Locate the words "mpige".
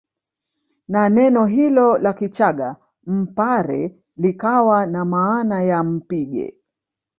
5.83-6.57